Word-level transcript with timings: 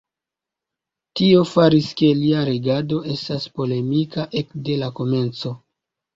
Tio 1.19 1.43
faris 1.49 1.89
ke 1.99 2.09
lia 2.21 2.39
regado 2.49 3.03
estas 3.17 3.47
polemika 3.61 4.27
ekde 4.43 4.81
la 4.87 4.91
komenco. 5.03 5.55